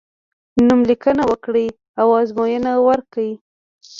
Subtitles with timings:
[0.67, 1.67] نوم لیکنه وکړی
[1.99, 3.31] او ازموینه ورکړی.